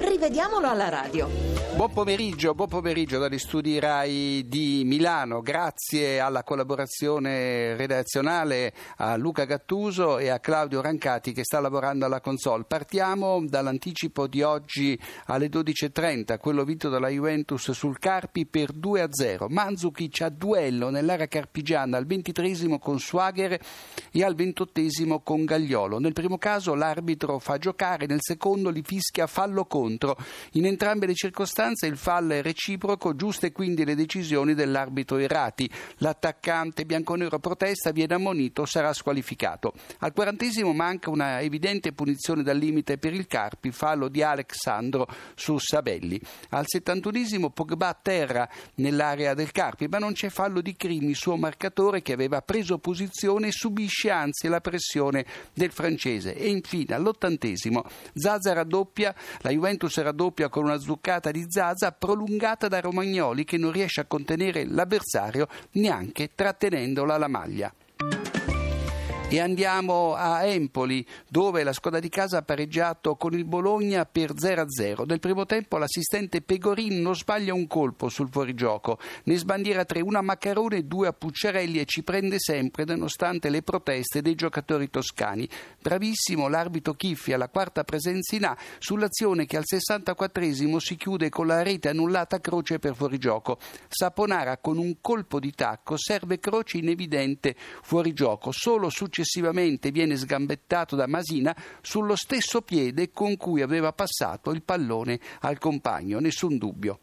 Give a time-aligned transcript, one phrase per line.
[0.00, 1.28] Rivediamolo alla radio.
[1.76, 5.40] Buon pomeriggio, buon pomeriggio dagli studi RAI di Milano.
[5.40, 12.20] Grazie alla collaborazione redazionale a Luca Gattuso e a Claudio Rancati che sta lavorando alla
[12.20, 12.64] console.
[12.64, 19.46] Partiamo dall'anticipo di oggi alle 12.30, quello vinto dalla Juventus sul Carpi per 2-0.
[19.48, 23.58] Manzukic a duello nell'area carpigiana al 23 con Swagher
[24.10, 25.98] e al 28 con Gagliolo.
[25.98, 30.16] Nel primo caso l'arbitro fa giocare, nel secondo li fischia fallo contro scontro.
[30.52, 35.68] In entrambe le circostanze il fallo è reciproco, giuste quindi le decisioni dell'arbitro Errati.
[35.98, 39.72] L'attaccante bianconero protesta, viene ammonito, sarà squalificato.
[39.98, 45.58] Al quarantesimo manca una evidente punizione dal limite per il Carpi, fallo di Alexandro su
[45.58, 46.20] Sabelli.
[46.50, 51.36] Al settantunesimo Pogba a terra nell'area del Carpi, ma non c'è fallo di Crimi, suo
[51.36, 56.34] marcatore che aveva preso posizione e subisce anzi la pressione del francese.
[56.34, 62.68] E infine all'ottantesimo Zazza raddoppia, la Juventus Juventus raddoppia con una zuccata di Zaza prolungata
[62.68, 67.72] da Romagnoli che non riesce a contenere l'avversario neanche trattenendola alla maglia.
[69.32, 74.32] E andiamo a Empoli, dove la squadra di casa ha pareggiato con il Bologna per
[74.34, 75.04] 0-0.
[75.06, 80.18] Nel primo tempo l'assistente Pegorin non sbaglia un colpo sul fuorigioco, ne sbandiera tre, una
[80.18, 84.90] a Maccarone e due a Pucciarelli e ci prende sempre nonostante le proteste dei giocatori
[84.90, 85.48] toscani.
[85.80, 91.46] Bravissimo l'arbitro Chiffi alla quarta presenza in A sull'azione che al 64esimo si chiude con
[91.46, 93.58] la rete annullata a Croce per fuorigioco.
[93.86, 98.50] Saponara con un colpo di tacco serve Croce in evidente fuorigioco.
[98.50, 104.62] Solo successivamente successivamente viene sgambettato da Masina sullo stesso piede con cui aveva passato il
[104.62, 107.00] pallone al compagno, nessun dubbio.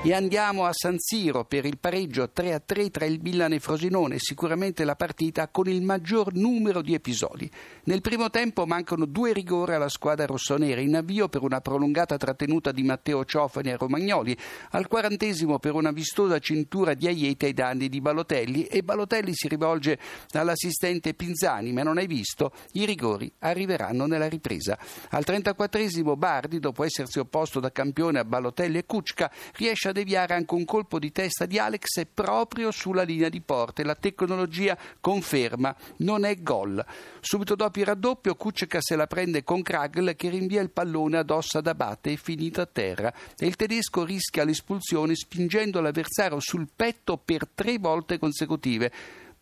[0.00, 4.84] E andiamo a San Siro per il pareggio 3-3 tra il Milan e Frosinone, sicuramente
[4.84, 7.50] la partita con il maggior numero di episodi.
[7.84, 12.70] Nel primo tempo mancano due rigori alla squadra rossonera, in avvio per una prolungata trattenuta
[12.70, 14.38] di Matteo Ciofani a Romagnoli,
[14.70, 19.48] al quarantesimo per una vistosa cintura di Aiete ai danni di Balotelli e Balotelli si
[19.48, 19.98] rivolge
[20.30, 22.52] all'assistente Pinzani, ma non hai visto?
[22.74, 24.78] I rigori arriveranno nella ripresa.
[25.10, 30.34] Al 34esimo Bardi, dopo essersi opposto da campione a Balotelli e Kuczka, riesce a deviare
[30.34, 33.84] anche un colpo di testa di Alex proprio sulla linea di porte.
[33.84, 36.84] La tecnologia conferma, non è gol.
[37.20, 41.30] Subito dopo il raddoppio, Kuczka se la prende con Kragl che rinvia il pallone ad
[41.30, 43.12] ossa da batte e finito a terra.
[43.36, 48.92] E il tedesco rischia l'espulsione spingendo l'avversario sul petto per tre volte consecutive.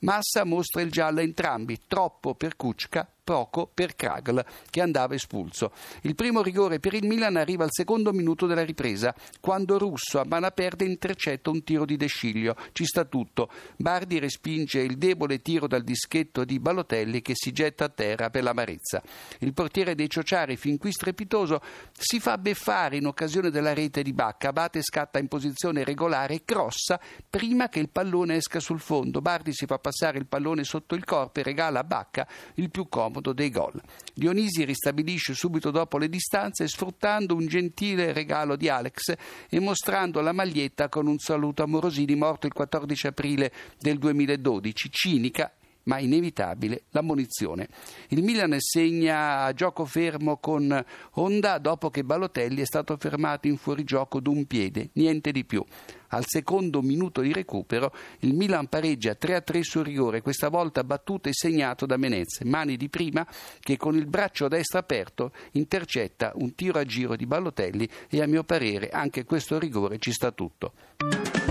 [0.00, 5.72] Massa mostra il giallo a entrambi, troppo per Kuczka, poco per Kragl, che andava espulso.
[6.02, 10.24] Il primo rigore per il Milan arriva al secondo minuto della ripresa, quando Russo a
[10.24, 12.54] mano aperta intercetta un tiro di De Sciglio.
[12.70, 13.50] Ci sta tutto.
[13.78, 18.44] Bardi respinge il debole tiro dal dischetto di Balotelli che si getta a terra per
[18.44, 19.02] l'amarezza.
[19.40, 21.60] Il portiere dei Ciociari, fin qui strepitoso,
[21.98, 24.50] si fa beffare in occasione della rete di Bacca.
[24.50, 29.20] Abate scatta in posizione regolare e crossa prima che il pallone esca sul fondo.
[29.20, 32.88] Bardi si fa passare il pallone sotto il corpo e regala a Bacca il più
[32.88, 33.80] comodo comodo dei gol.
[34.14, 39.14] Dionisi ristabilisce subito dopo le distanze sfruttando un gentile regalo di Alex
[39.48, 44.90] e mostrando la maglietta con un saluto a Morosini morto il 14 aprile del 2012,
[44.90, 45.50] cinica
[45.86, 47.68] ma inevitabile l'ammonizione.
[48.08, 53.56] Il Milan segna a gioco fermo con Honda dopo che Balotelli è stato fermato in
[53.56, 55.64] fuorigioco d'un piede, niente di più.
[56.10, 61.32] Al secondo minuto di recupero il Milan pareggia 3-3 sul rigore, questa volta battuto e
[61.32, 63.26] segnato da Menez, mani di prima
[63.60, 68.26] che con il braccio destro aperto intercetta un tiro a giro di Ballotelli e a
[68.26, 71.45] mio parere anche questo rigore ci sta tutto.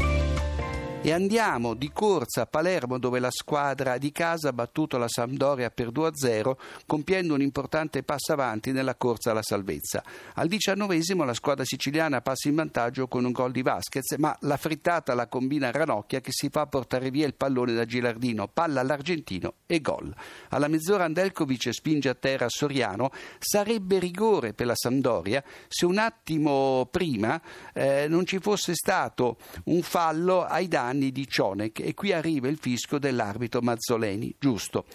[1.05, 5.69] E andiamo di corsa a Palermo dove la squadra di casa ha battuto la Sampdoria
[5.69, 6.53] per 2-0
[6.87, 10.03] compiendo un importante passo avanti nella corsa alla salvezza.
[10.33, 14.57] Al diciannovesimo la squadra siciliana passa in vantaggio con un gol di Vasquez ma la
[14.57, 19.57] frittata la combina Ranocchia che si fa portare via il pallone da Gilardino, palla all'argentino
[19.67, 20.11] e gol.
[20.49, 26.87] Alla mezz'ora Andelkovic spinge a terra Soriano, sarebbe rigore per la Sampdoria se un attimo
[26.89, 27.39] prima
[27.75, 32.47] eh, non ci fosse stato un fallo ai danni anni di Cionek e qui arriva
[32.47, 34.85] il fischio dell'arbitro Mazzoleni, giusto.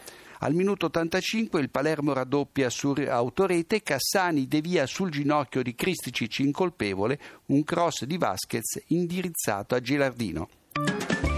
[0.43, 7.21] Al minuto 85 il Palermo raddoppia su autorete, Cassani devia sul ginocchio di Cristicic incolpevole
[7.47, 10.49] un cross di Vasquez indirizzato a Gilardino.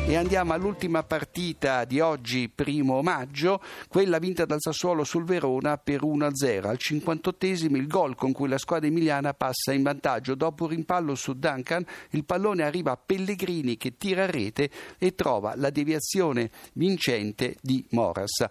[0.04, 6.02] E andiamo all'ultima partita di oggi, primo maggio, quella vinta dal Sassuolo sul Verona per
[6.02, 6.66] 1-0.
[6.66, 10.34] Al 58 il gol con cui la squadra emiliana passa in vantaggio.
[10.34, 15.14] Dopo un rimpallo su Duncan, il pallone arriva a Pellegrini che tira a rete e
[15.14, 18.44] trova la deviazione vincente di Moras.